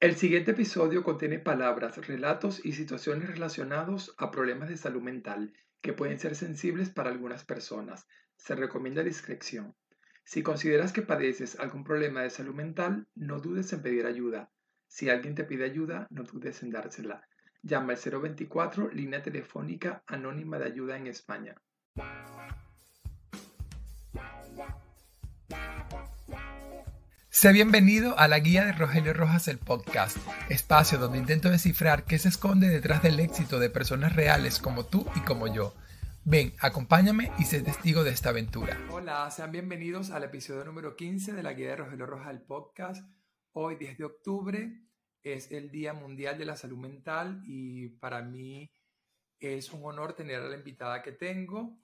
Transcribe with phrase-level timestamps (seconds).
[0.00, 5.52] El siguiente episodio contiene palabras, relatos y situaciones relacionados a problemas de salud mental
[5.82, 8.08] que pueden ser sensibles para algunas personas.
[8.38, 9.76] Se recomienda discreción.
[10.24, 14.50] Si consideras que padeces algún problema de salud mental, no dudes en pedir ayuda.
[14.88, 17.28] Si alguien te pide ayuda, no dudes en dársela.
[17.60, 21.60] Llama al 024, línea telefónica anónima de ayuda en España.
[27.40, 30.18] Sea bienvenido a la guía de Rogelio Rojas el podcast,
[30.50, 35.06] espacio donde intento descifrar qué se esconde detrás del éxito de personas reales como tú
[35.16, 35.74] y como yo.
[36.22, 38.76] Ven, acompáñame y sé testigo de esta aventura.
[38.90, 43.10] Hola, sean bienvenidos al episodio número 15 de la guía de Rogelio Rojas el podcast.
[43.52, 44.82] Hoy, 10 de octubre,
[45.22, 48.70] es el Día Mundial de la Salud Mental y para mí
[49.38, 51.80] es un honor tener a la invitada que tengo,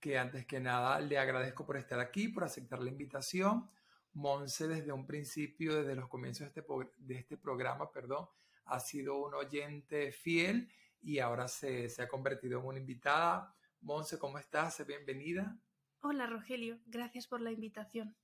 [0.00, 3.68] que antes que nada le agradezco por estar aquí, por aceptar la invitación
[4.14, 6.64] Monse desde un principio, desde los comienzos de este,
[6.98, 8.28] de este programa, perdón,
[8.66, 10.70] ha sido un oyente fiel
[11.02, 13.54] y ahora se, se ha convertido en una invitada.
[13.80, 14.84] Monse, ¿cómo estás?
[14.86, 15.58] Bienvenida.
[16.00, 18.16] Hola Rogelio, gracias por la invitación.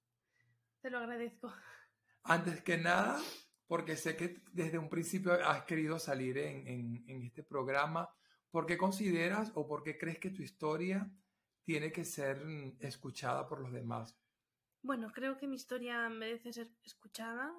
[0.80, 1.52] Te lo agradezco.
[2.22, 3.20] Antes que nada,
[3.66, 8.08] porque sé que desde un principio has querido salir en, en, en este programa,
[8.50, 11.10] ¿por qué consideras o por qué crees que tu historia
[11.64, 12.42] tiene que ser
[12.80, 14.19] escuchada por los demás?
[14.82, 17.52] Bueno, creo que mi historia merece ser escuchada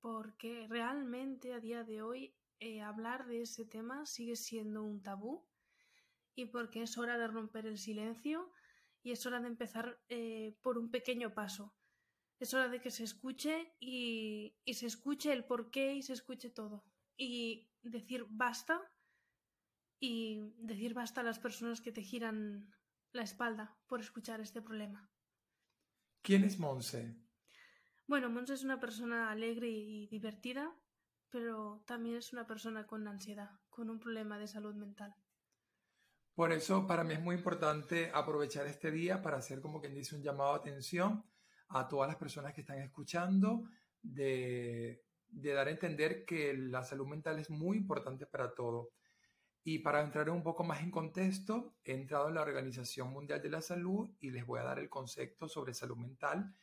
[0.00, 5.46] porque realmente a día de hoy eh, hablar de ese tema sigue siendo un tabú
[6.34, 8.50] y porque es hora de romper el silencio
[9.02, 11.74] y es hora de empezar eh, por un pequeño paso.
[12.38, 16.50] Es hora de que se escuche y, y se escuche el porqué y se escuche
[16.50, 16.84] todo.
[17.16, 18.80] Y decir basta
[20.00, 22.74] y decir basta a las personas que te giran
[23.12, 25.11] la espalda por escuchar este problema.
[26.22, 27.16] ¿Quién es Monse?
[28.06, 30.72] Bueno, Monse es una persona alegre y divertida,
[31.30, 35.14] pero también es una persona con ansiedad, con un problema de salud mental.
[36.34, 40.14] Por eso para mí es muy importante aprovechar este día para hacer como quien dice
[40.14, 41.24] un llamado de atención
[41.68, 43.64] a todas las personas que están escuchando,
[44.00, 48.90] de, de dar a entender que la salud mental es muy importante para todo.
[49.64, 53.50] Y para entrar un poco más en contexto, he entrado en la Organización Mundial de
[53.50, 56.54] la Salud y les voy a dar el concepto sobre salud mental,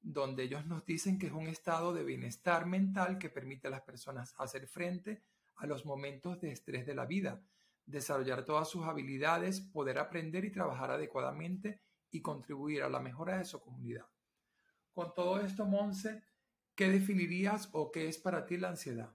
[0.00, 3.82] donde ellos nos dicen que es un estado de bienestar mental que permite a las
[3.82, 5.22] personas hacer frente
[5.56, 7.40] a los momentos de estrés de la vida,
[7.86, 13.44] desarrollar todas sus habilidades, poder aprender y trabajar adecuadamente y contribuir a la mejora de
[13.44, 14.06] su comunidad.
[14.92, 16.22] Con todo esto, Monse,
[16.74, 19.14] ¿qué definirías o qué es para ti la ansiedad?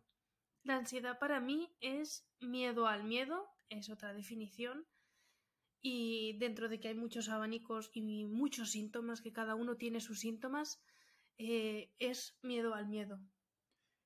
[0.69, 4.85] La ansiedad para mí es miedo al miedo, es otra definición.
[5.81, 10.19] Y dentro de que hay muchos abanicos y muchos síntomas, que cada uno tiene sus
[10.19, 10.79] síntomas,
[11.39, 13.19] eh, es miedo al miedo.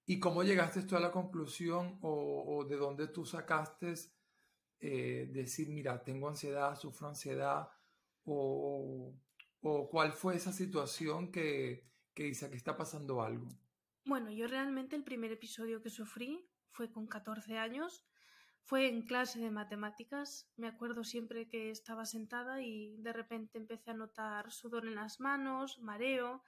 [0.06, 3.96] ¿Y cómo llegaste tú a la conclusión o, de dónde tú sacaste
[4.80, 7.68] eh, decir, mira, tengo ansiedad, sufro ansiedad?
[8.24, 9.14] O,
[9.60, 13.50] o cuál fue esa situación que, que dice que está pasando algo?
[14.06, 18.06] Bueno, yo realmente el primer episodio que sufrí fue con 14 años,
[18.64, 20.52] fue en clase de matemáticas.
[20.58, 25.20] Me acuerdo siempre que estaba sentada y de repente empecé a notar sudor en las
[25.20, 26.44] manos, mareo,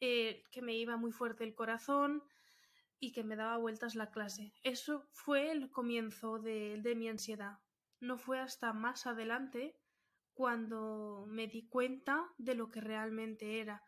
[0.00, 2.22] eh, que me iba muy fuerte el corazón
[2.98, 4.52] y que me daba vueltas la clase.
[4.62, 7.58] Eso fue el comienzo de, de mi ansiedad.
[8.00, 9.76] No fue hasta más adelante
[10.34, 13.82] cuando me di cuenta de lo que realmente era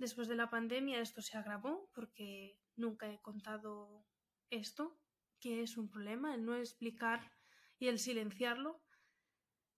[0.00, 4.06] Después de la pandemia esto se agravó porque nunca he contado
[4.48, 4.98] esto,
[5.40, 7.32] que es un problema, el no explicar
[7.78, 8.80] y el silenciarlo.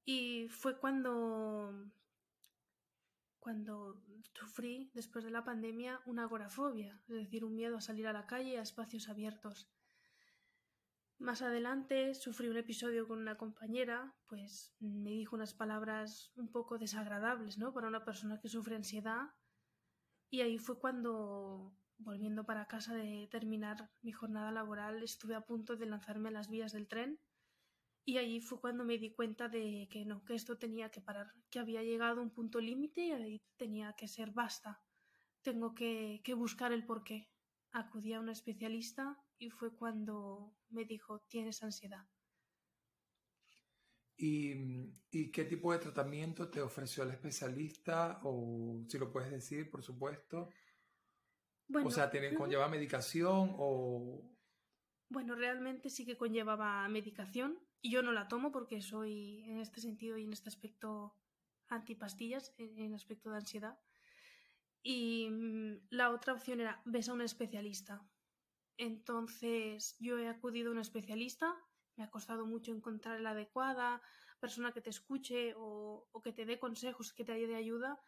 [0.04, 1.92] Y fue cuando
[3.42, 4.00] cuando
[4.34, 8.24] sufrí después de la pandemia una agorafobia, es decir, un miedo a salir a la
[8.28, 9.68] calle a espacios abiertos.
[11.18, 16.78] Más adelante sufrí un episodio con una compañera, pues me dijo unas palabras un poco
[16.78, 17.72] desagradables, ¿no?
[17.72, 19.30] Para una persona que sufre ansiedad
[20.30, 25.76] y ahí fue cuando, volviendo para casa de terminar mi jornada laboral, estuve a punto
[25.76, 27.20] de lanzarme a las vías del tren.
[28.04, 31.32] Y ahí fue cuando me di cuenta de que no, que esto tenía que parar,
[31.50, 34.82] que había llegado a un punto límite y ahí tenía que ser basta.
[35.42, 37.30] Tengo que, que buscar el porqué.
[37.70, 42.06] Acudí a un especialista y fue cuando me dijo, tienes ansiedad.
[44.24, 48.20] ¿Y, qué tipo de tratamiento te ofreció el especialista?
[48.22, 50.50] O si lo puedes decir, por supuesto.
[51.84, 54.22] O sea, ¿tiene, ¿conlleva medicación o...?
[55.08, 59.80] Bueno, realmente sí que conllevaba medicación y yo no la tomo porque soy en este
[59.80, 61.16] sentido y en este aspecto
[61.68, 63.78] antipastillas, en aspecto de ansiedad.
[64.82, 68.02] Y mm, la otra opción era ves a un especialista.
[68.76, 71.54] Entonces yo he acudido a un especialista,
[71.96, 74.02] me ha costado mucho encontrar la adecuada,
[74.40, 78.00] persona que te escuche o, o que te dé consejos, que te ayude ayuda.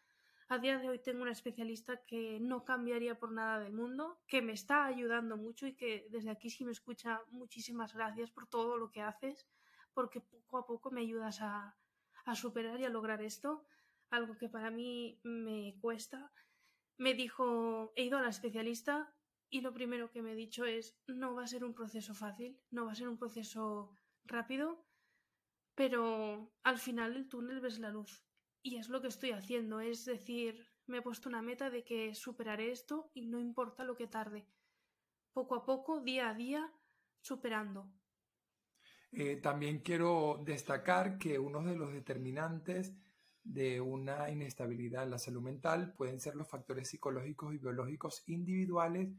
[0.55, 4.41] A día de hoy tengo una especialista que no cambiaría por nada del mundo, que
[4.41, 8.79] me está ayudando mucho y que desde aquí si me escucha muchísimas gracias por todo
[8.79, 9.49] lo que haces,
[9.95, 11.77] porque poco a poco me ayudas a,
[12.37, 13.67] superar y a lograr esto,
[14.11, 16.31] algo que para mí me cuesta.
[16.99, 19.12] Me dijo, he ido a la especialista
[19.51, 22.61] y lo primero que me he dicho es, no va a ser un proceso fácil,
[22.71, 24.87] no va a ser un proceso rápido,
[25.75, 28.25] pero al final del túnel ves la luz.
[28.67, 32.15] Y es lo que estoy haciendo, es decir, me he puesto una meta de que
[32.15, 34.49] superaré esto y no importa lo que tarde.
[35.35, 36.73] Poco a poco, día a día,
[37.21, 37.93] superando.
[39.13, 42.95] Eh, también quiero destacar que uno de los determinantes
[43.43, 49.11] de una inestabilidad en la salud mental pueden ser los factores psicológicos y biológicos individuales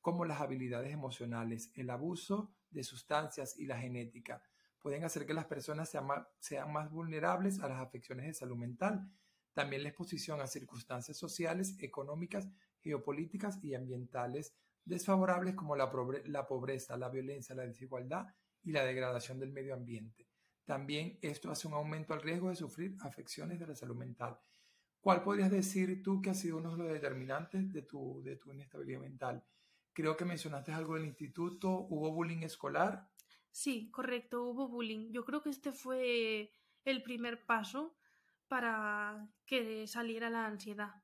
[0.00, 4.42] como las habilidades emocionales, el abuso de sustancias y la genética.
[4.86, 9.10] Pueden hacer que las personas sean más, vulnerables a las afecciones de salud mental.
[9.52, 12.48] También la exposición a circunstancias sociales, económicas,
[12.78, 14.54] geopolíticas y ambientales
[14.84, 15.90] desfavorables como la,
[16.26, 18.26] la pobreza, la violencia, la desigualdad
[18.62, 20.28] y la degradación del medio ambiente.
[20.64, 24.38] También esto hace un aumento al riesgo de sufrir afecciones de la salud mental.
[25.00, 28.52] ¿Cuál podrías decir tú que ha sido uno de los determinantes de tu, de tu
[28.52, 29.44] inestabilidad mental?
[29.92, 33.08] Creo que mencionaste algo del instituto, ¿hubo bullying escolar?
[33.56, 35.10] Sí, correcto, hubo bullying.
[35.12, 36.52] Yo creo que este fue
[36.84, 37.96] el primer paso
[38.48, 41.02] para que saliera la ansiedad.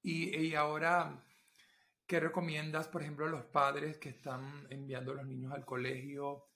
[0.00, 1.22] Y, y ahora,
[2.06, 6.46] ¿qué recomiendas, por ejemplo, a los padres que están enviando a los niños al colegio?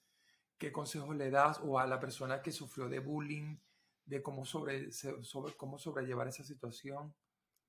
[0.57, 3.55] ¿Qué consejos le das o a la persona que sufrió de bullying
[4.03, 7.13] de cómo, sobre, sobre, cómo sobrellevar esa situación?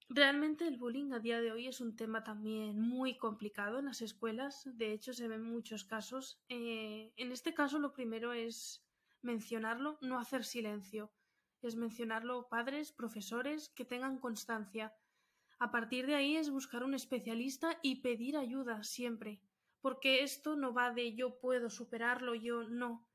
[0.09, 4.01] Realmente el bullying a día de hoy es un tema también muy complicado en las
[4.01, 4.63] escuelas.
[4.65, 6.43] De hecho, se ven muchos casos.
[6.49, 8.87] Eh, en este caso, lo primero es
[9.23, 11.13] mencionarlo, no hacer silencio.
[11.61, 14.95] Es mencionarlo padres, profesores, que tengan constancia.
[15.59, 19.43] A partir de ahí es buscar un especialista y pedir ayuda siempre
[19.81, 23.08] porque esto no va de yo puedo superarlo, yo no.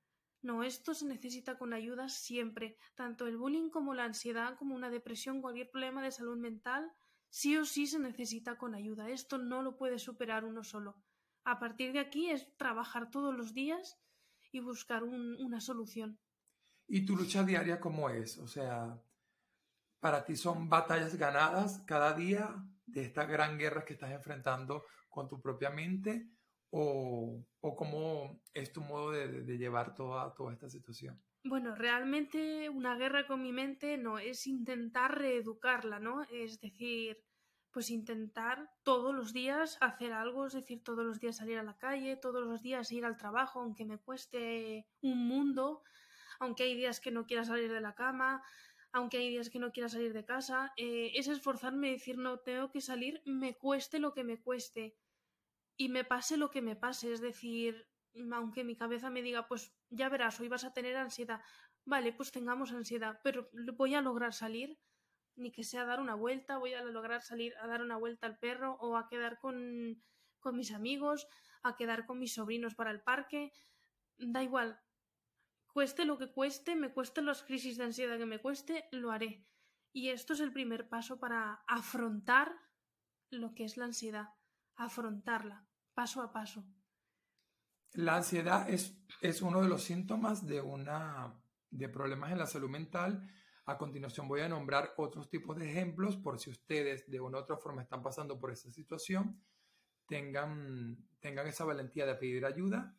[0.43, 2.77] No, esto se necesita con ayuda siempre.
[2.95, 6.91] Tanto el bullying como la ansiedad, como una depresión, cualquier problema de salud mental,
[7.29, 9.09] sí o sí se necesita con ayuda.
[9.09, 11.01] Esto no lo puede superar uno solo.
[11.45, 13.97] A partir de aquí es trabajar todos los días
[14.51, 16.19] y buscar una solución.
[16.87, 18.37] ¿Y tu lucha diaria cómo es?
[18.37, 19.01] O sea,
[20.01, 22.53] para ti son batallas ganadas cada día
[22.85, 26.29] de esta gran guerra que estás enfrentando con tu propia mente
[26.75, 31.21] o, o cómo es tu modo de, de, llevar toda, toda esta situación?
[31.43, 36.23] Bueno, realmente una guerra con mi mente no, es intentar reeducarla, ¿no?
[36.31, 37.23] Es decir,
[37.69, 41.77] pues intentar todos los días hacer algo, es decir, todos los días salir a la
[41.77, 45.83] calle, todos los días ir al trabajo, aunque me cueste un mundo,
[46.39, 48.41] aunque hay días que no quiera salir de la cama,
[48.91, 52.39] aunque hay días que no quiera salir de casa, eh, es esforzarme y decir, no,
[52.39, 54.95] tengo que salir, me cueste lo que me cueste
[55.77, 57.87] y me pase lo que me pase, es decir,
[58.31, 61.41] aunque mi cabeza me diga, pues ya verás, hoy vas a tener ansiedad,
[61.85, 64.79] vale, pues tengamos ansiedad, pero voy a lograr salir,
[65.35, 68.37] ni que sea dar una vuelta, voy a lograr salir a dar una vuelta al
[68.37, 70.03] perro o a quedar con,
[70.39, 71.27] con mis amigos,
[71.63, 73.51] a quedar con mis sobrinos para el parque,
[74.17, 74.79] da igual,
[75.67, 79.47] cueste lo que cueste, me cueste las crisis de ansiedad que me cueste, lo haré.
[79.91, 82.55] Y esto es el primer paso para afrontar
[83.29, 84.29] lo que es la ansiedad
[84.75, 86.63] afrontarla paso a paso.
[87.93, 92.69] La ansiedad es, es uno de los síntomas de, una, de problemas en la salud
[92.69, 93.29] mental.
[93.65, 97.41] A continuación voy a nombrar otros tipos de ejemplos por si ustedes de una u
[97.41, 99.41] otra forma están pasando por esa situación,
[100.07, 102.97] tengan, tengan esa valentía de pedir ayuda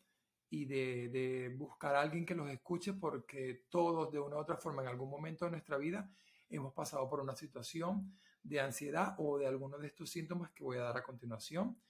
[0.49, 4.57] y de, de, buscar a alguien que los escuche porque todos de una u otra
[4.57, 6.09] forma en algún momento de nuestra vida
[6.49, 10.77] hemos pasado por una situación de ansiedad o de alguno de estos síntomas que voy
[10.77, 11.81] a dar a continuación,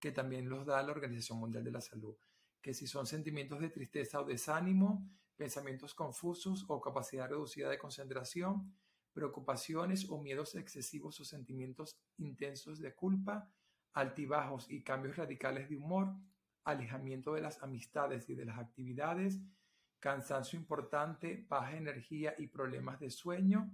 [0.00, 2.16] que también los da la Organización Mundial de la Salud,
[2.60, 8.74] que si son sentimientos de tristeza o desánimo, pensamientos confusos o capacidad reducida de concentración,
[9.12, 13.50] preocupaciones o miedos excesivos o sentimientos intensos de culpa,
[13.92, 16.14] altibajos y cambios radicales de humor,
[16.64, 19.40] alejamiento de las amistades y de las actividades,
[19.98, 23.70] cansancio importante, baja energía y problemas de sueño,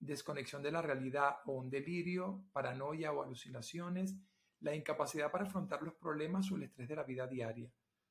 [0.00, 4.16] desconexión de la realidad o un delirio, paranoia o alucinaciones,
[4.60, 7.70] la incapacidad para afrontar los problemas o el estrés de la vida diaria,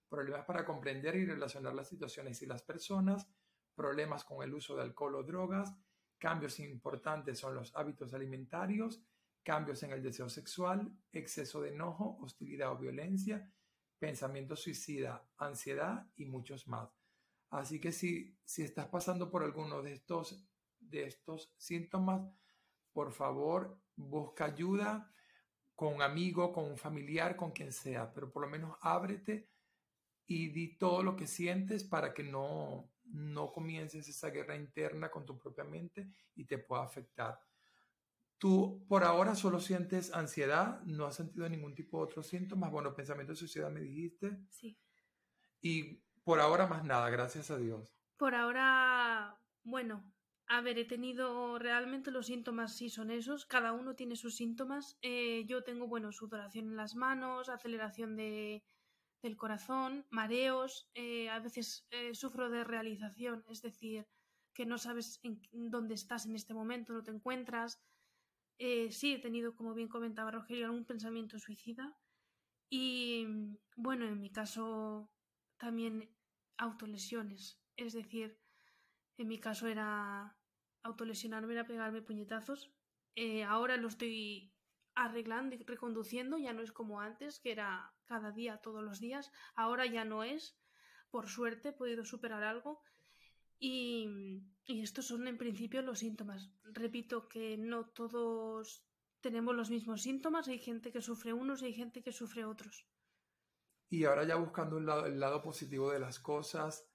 [0.09, 3.27] problemas para comprender y relacionar las situaciones y las personas,
[3.75, 5.75] problemas con el uso de alcohol o drogas,
[6.17, 9.03] cambios importantes son los hábitos alimentarios,
[9.43, 13.51] cambios en el deseo sexual, exceso de enojo, hostilidad o violencia,
[13.99, 16.89] pensamiento suicida, ansiedad y muchos más.
[17.49, 20.45] Así que si, si estás pasando por alguno de estos,
[20.79, 22.29] de estos síntomas,
[22.91, 25.13] por favor, busca ayuda
[25.77, 29.47] con un amigo, con un familiar, con quien sea, pero por lo menos ábrete
[30.25, 35.23] y di todo lo que sientes para que no, no comiences esa guerra interna con
[35.23, 37.39] tu propia mente y te pueda afectar.
[38.39, 42.71] Tú por ahora solo sientes ansiedad, no has sentido ningún tipo de otros síntomas.
[42.71, 44.35] Bueno, pensamiento de suicidio me dijiste.
[44.49, 44.79] Sí.
[45.61, 47.95] Y por ahora más nada, gracias a Dios.
[48.17, 50.11] Por ahora, bueno,
[50.49, 54.97] a ver, he tenido realmente los síntomas, sí son esos, cada uno tiene sus síntomas.
[55.01, 58.63] Eh, yo tengo, bueno, sudoración en las manos, aceleración de,
[59.21, 64.07] del corazón, mareos, eh, a veces eh, sufro de realización, es decir,
[64.53, 67.81] que no sabes en dónde estás en este momento, no te encuentras.
[68.57, 71.95] sí, he tenido, como bien comentaba Rogelio, algún pensamiento suicida.
[72.69, 73.27] Y
[73.75, 75.11] bueno, en mi caso
[75.57, 76.09] también
[76.57, 78.39] autolesiones, es decir,
[79.17, 80.37] en mi caso era
[80.83, 82.71] autolesionarme, era pegarme puñetazos.
[83.15, 84.53] Eh, ahora lo estoy
[84.95, 89.31] arreglando y reconduciendo, ya no es como antes, que era cada día, todos los días.
[89.55, 90.57] Ahora ya no es.
[91.09, 92.81] Por suerte he podido superar algo.
[93.59, 96.51] Y, y estos son en principio los síntomas.
[96.63, 98.85] Repito que no todos
[99.21, 100.47] tenemos los mismos síntomas.
[100.47, 102.87] Hay gente que sufre unos y hay gente que sufre otros.
[103.89, 106.86] Y ahora ya buscando el lado positivo de las cosas,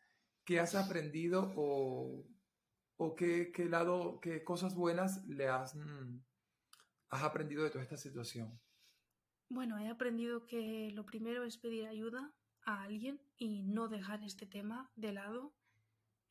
[0.44, 2.26] ¿qué has aprendido o,
[3.16, 6.20] qué, lado, qué cosas buenas le has, mm,
[7.10, 8.60] has aprendido de toda esta situación?
[9.48, 12.32] Bueno, he aprendido que lo primero es pedir ayuda
[12.64, 15.52] a alguien y no dejar este tema de lado.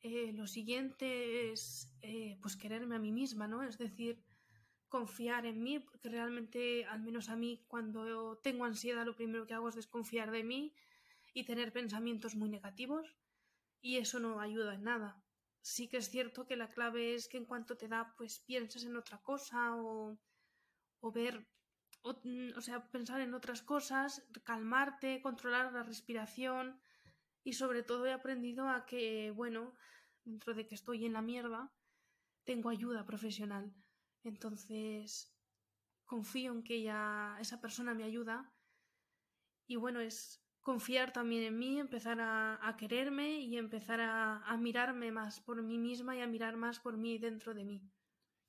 [0.00, 3.62] Eh, lo siguiente es eh, pues quererme a mí misma, ¿no?
[3.62, 4.24] Es decir,
[4.88, 9.54] confiar en mí, porque realmente, al menos a mí, cuando tengo ansiedad, lo primero que
[9.54, 10.74] hago es desconfiar de mí
[11.32, 13.14] y tener pensamientos muy negativos
[13.82, 15.22] y eso no ayuda en nada.
[15.60, 18.84] Sí que es cierto que la clave es que en cuanto te da, pues pienses
[18.84, 20.18] en otra cosa o,
[21.00, 21.46] o ver,
[22.02, 26.80] o, mm, o sea, pensar en otras cosas, calmarte, controlar la respiración
[27.44, 29.74] y sobre todo he aprendido a que, bueno,
[30.24, 31.72] dentro de que estoy en la mierda,
[32.44, 33.74] tengo ayuda profesional.
[34.24, 35.34] Entonces,
[36.04, 38.52] confío en que ella, esa persona me ayuda.
[39.66, 45.40] Y bueno, es confiar también en mí, empezar a, quererme y empezar a, mirarme más
[45.40, 47.82] por mí misma y a mirar más por mí dentro de mí.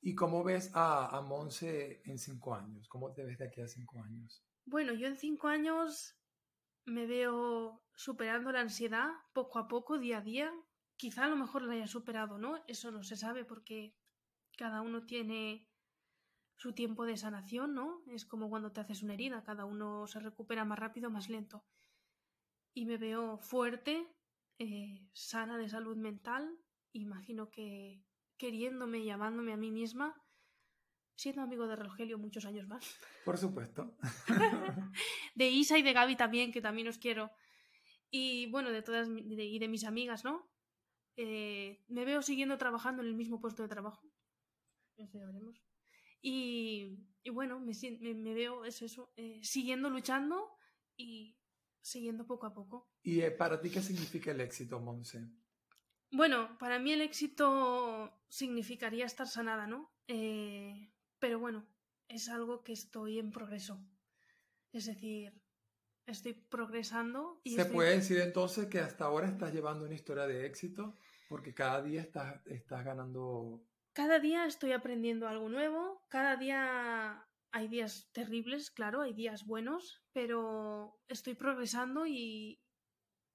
[0.01, 2.88] ¿Y cómo ves a, a Monse en cinco años?
[2.88, 4.43] ¿Cómo te ves de aquí a cinco años?
[4.65, 6.15] Bueno, yo en cinco años
[6.86, 10.51] me veo superando la ansiedad poco a poco, día a día.
[10.98, 12.63] Quizá a lo mejor la haya superado, ¿no?
[12.67, 13.96] Eso no se sabe porque
[14.58, 15.67] cada uno tiene
[16.55, 18.03] su tiempo de sanación, ¿no?
[18.08, 21.65] Es como cuando te haces una herida, cada uno se recupera más rápido, más lento
[22.74, 24.08] y me veo fuerte,
[24.60, 26.58] eh, sana de salud mental,
[26.92, 28.03] imagino que
[28.38, 30.22] queriéndome y llamándome a mí misma,
[31.15, 33.00] siendo amigo de Rogelio muchos años más.
[33.25, 33.96] Por supuesto.
[35.36, 37.32] de Isa y de Gaby también, que también os quiero.
[38.10, 40.50] Y bueno, de todas y de mis amigas, ¿no?
[41.15, 44.08] Eh, me veo siguiendo trabajando en el mismo puesto de trabajo.
[44.98, 45.63] Ya veremos.
[46.22, 50.51] Y, y bueno, me, me, veo, es eso, eh, siguiendo luchando
[50.96, 51.38] y
[51.83, 52.89] siguiendo poco a poco.
[53.03, 55.27] ¿Y eh, para ti qué significa el éxito, Monse?
[56.11, 59.91] Bueno, para mí el éxito significaría estar sanada, ¿no?
[60.07, 61.67] Eh, pero bueno,
[62.07, 63.79] es algo que estoy en progreso.
[64.71, 65.33] Es decir,
[66.05, 67.41] estoy progresando.
[67.43, 70.95] Y ¿Se puede decir entonces que hasta ahora estás llevando una historia de éxito?
[71.29, 73.65] Porque cada día estás, estás ganando...
[73.93, 80.02] Cada día estoy aprendiendo algo nuevo, cada día hay días terribles, claro, hay días buenos,
[80.13, 82.62] pero estoy progresando y,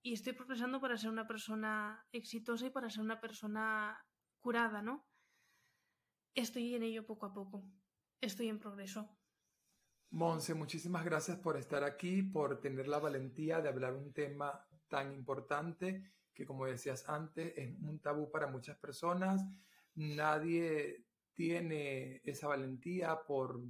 [0.02, 4.02] estoy progresando para ser una persona exitosa y para ser una persona
[4.40, 5.06] curada, ¿no?
[6.34, 7.68] Estoy en ello poco a poco.
[8.20, 9.18] Estoy en progreso.
[10.10, 15.12] Monse, muchísimas gracias por estar aquí, por tener la valentía de hablar un tema tan
[15.12, 19.44] importante que, como decías antes, es un tabú para muchas personas.
[19.94, 21.04] Nadie
[21.34, 23.60] tiene esa valentía por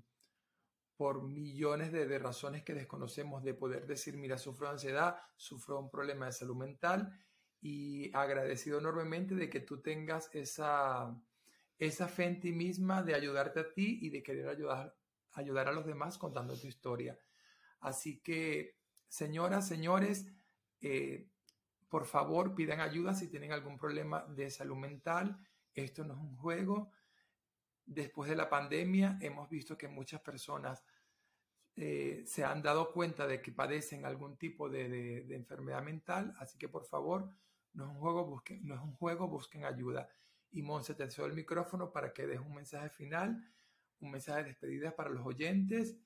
[0.99, 6.27] por millones de, razones que desconocemos de poder decir, mira, sufro ansiedad, sufro un problema
[6.27, 7.17] de salud mental
[7.61, 11.17] y agradecido enormemente de que tú tengas esa,
[11.79, 14.97] esa fe en ti misma de ayudarte a ti y de querer ayudar,
[15.35, 17.17] ayudar a los demás contando tu historia.
[17.79, 20.27] Así que, señoras, señores,
[20.81, 21.29] eh,
[21.89, 25.39] por favor pidan ayuda si tienen algún problema de salud mental.
[25.75, 26.91] Esto no es un juego
[27.89, 30.85] después de la pandemia hemos visto que muchas personas
[31.75, 36.69] eh, se han dado cuenta de que padecen algún tipo de, enfermedad mental, así que
[36.69, 37.31] por favor,
[37.73, 37.99] no es un
[38.95, 40.09] juego, busquen, ayuda.
[40.51, 43.45] Y Monse, te cedo el micrófono para que des un mensaje final,
[44.01, 45.97] un mensaje de despedida para los oyentes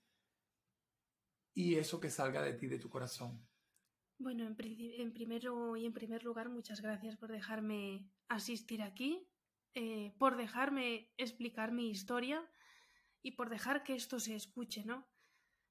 [1.54, 3.46] y eso que salga de ti, de tu corazón.
[4.18, 9.26] Bueno, en, primero y en primer lugar, muchas gracias por dejarme asistir aquí,
[9.74, 12.48] eh, por dejarme explicar mi historia
[13.22, 15.08] y por dejar que esto se escuche, ¿no?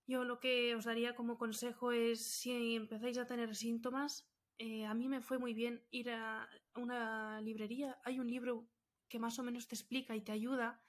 [0.08, 4.28] Yo lo que os daría como consejo es si empezáis a tener síntomas,
[4.58, 8.68] eh, a mí me fue muy bien ir a una librería, hay un libro
[9.08, 10.82] que más o menos te explica y te ayuda,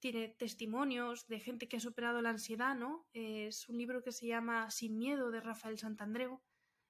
[0.00, 3.08] tiene testimonios de gente que ha superado la ansiedad, ¿no?
[3.12, 6.42] es un libro que se llama Sin miedo de Rafael Santandreu.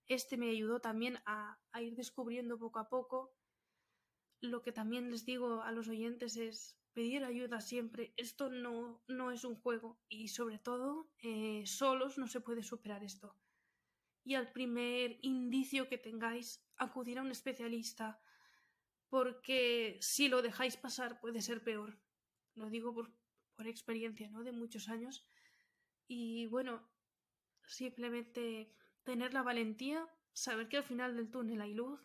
[0.06, 3.35] Este me ayudó también a, a ir descubriendo poco a poco.
[4.40, 8.14] Lo que también les digo a los oyentes es pedir ayuda siempre.
[8.16, 13.04] Esto no, no es un juego y sobre todo eh, solos no se puede superar
[13.04, 13.36] esto.
[14.24, 18.20] Y al primer indicio que tengáis, acudir a un especialista
[19.08, 21.98] porque si lo dejáis pasar puede ser peor.
[22.54, 23.12] Lo digo por,
[23.54, 24.42] por experiencia, ¿no?
[24.42, 25.26] De muchos años.
[26.08, 26.88] Y bueno,
[27.66, 28.72] simplemente
[29.04, 32.00] tener la valentía, saber que al final del túnel hay luz,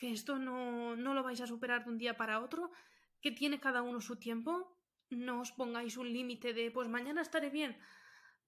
[0.00, 2.72] que esto no, no lo vais a superar de un día para otro,
[3.20, 4.80] que tiene cada uno su tiempo.
[5.10, 7.76] No os pongáis un límite de pues mañana estaré bien,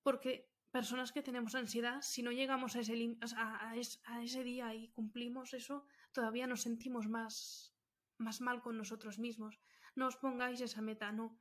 [0.02, 2.96] porque personas que tenemos ansiedad, si no llegamos a ese,
[3.36, 7.76] a, ese día y cumplimos eso, todavía nos sentimos más,
[8.16, 9.60] más mal con nosotros mismos.
[9.94, 11.38] No os pongáis esa meta, no.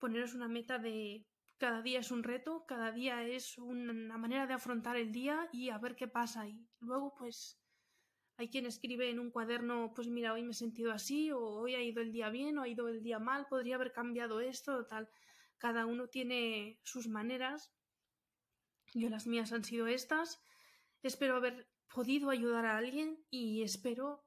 [0.00, 1.28] Poneros una meta de
[1.58, 5.70] cada día es un reto, cada día es una manera de afrontar el día y
[5.70, 6.48] a ver qué pasa.
[6.48, 7.57] Y luego, pues,
[8.38, 11.74] hay quien escribe en un cuaderno, pues mira, hoy me he sentido así, o hoy
[11.74, 14.76] ha ido el día bien, o ha ido el día mal, podría haber cambiado esto,
[14.76, 15.10] o tal.
[15.58, 17.72] Cada uno tiene sus maneras.
[18.94, 20.40] Yo las mías han sido estas.
[21.02, 24.24] Espero haber podido ayudar a alguien y espero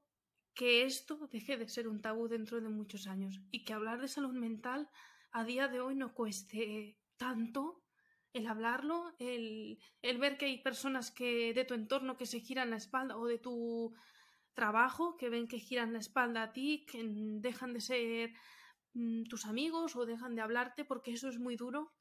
[0.52, 4.08] que esto deje de ser un tabú dentro de muchos años y que hablar de
[4.08, 4.90] salud mental
[5.30, 7.82] a día de hoy no cueste tanto
[8.32, 9.78] el hablarlo, el,
[10.18, 13.38] ver que hay personas que de tu entorno que se giran la espalda o de
[13.38, 13.94] tu
[14.54, 17.02] trabajo que ven que giran la espalda a ti, que
[17.40, 18.34] dejan de ser
[18.94, 21.92] mm, tus amigos o dejan de hablarte porque eso es muy duro.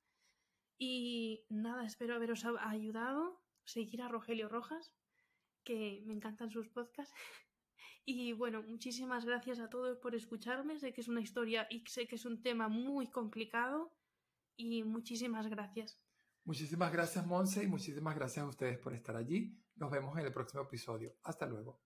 [0.78, 4.96] Y nada, espero haberos ayudado, seguir a Rogelio Rojas,
[5.64, 7.14] que me encantan sus podcasts.
[8.04, 10.80] Y bueno, muchísimas gracias a todos por escucharme.
[10.80, 13.94] Sé que es una historia y sé que es un tema muy complicado.
[14.58, 16.02] Y muchísimas gracias.
[16.44, 19.58] Muchísimas gracias, Monse, y muchísimas gracias a ustedes por estar allí.
[19.76, 21.16] Nos vemos en el próximo episodio.
[21.24, 21.82] Hasta luego.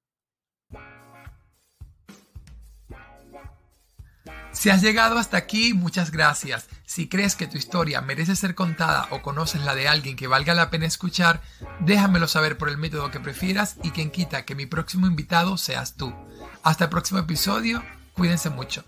[4.52, 6.68] Si has llegado hasta aquí, muchas gracias.
[6.86, 10.54] Si crees que tu historia merece ser contada o conoces la de alguien que valga
[10.54, 11.42] la pena escuchar,
[11.82, 15.96] déjamelo saber por el método que prefieras y quien quita que mi próximo invitado seas
[15.96, 16.14] tú.
[16.64, 18.86] Hasta el próximo episodio, cuídense mucho.